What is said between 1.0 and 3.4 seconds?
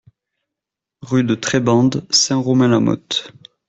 Rue de Trebande, Saint-Romain-la-Motte